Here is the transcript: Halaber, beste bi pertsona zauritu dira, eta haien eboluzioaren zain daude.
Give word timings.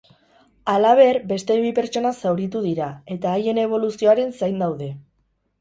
Halaber, 0.71 1.19
beste 1.31 1.57
bi 1.65 1.69
pertsona 1.81 2.13
zauritu 2.23 2.63
dira, 2.65 2.89
eta 3.17 3.35
haien 3.37 3.63
eboluzioaren 3.67 4.37
zain 4.43 4.59
daude. 4.65 4.91